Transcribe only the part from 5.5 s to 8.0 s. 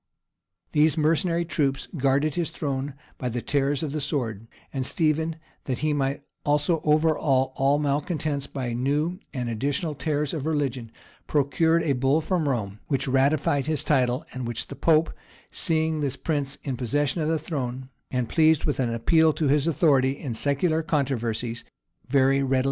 that he might also overawe all